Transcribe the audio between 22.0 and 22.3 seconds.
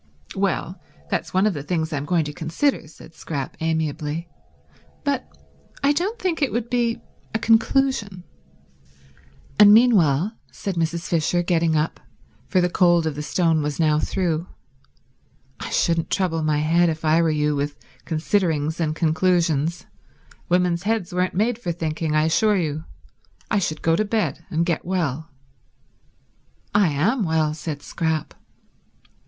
I